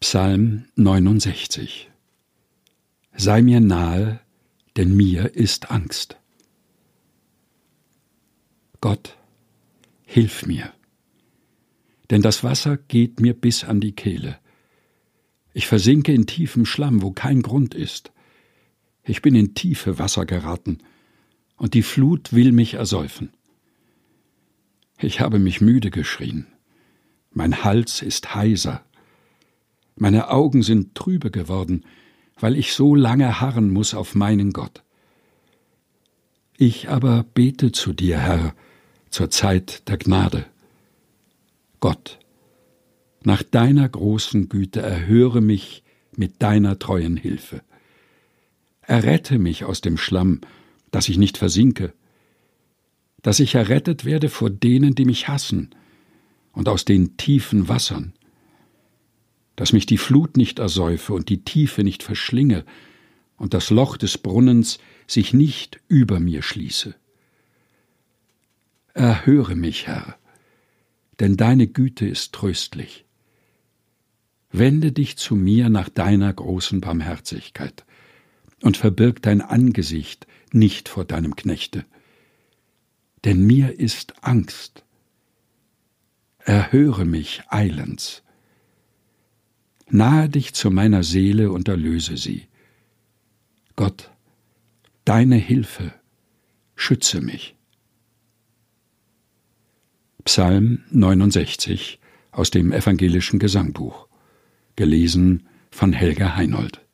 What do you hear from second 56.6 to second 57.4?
aus den